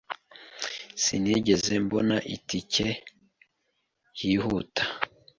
[1.03, 2.87] Sinigeze mbona itike
[4.21, 4.83] yihuta.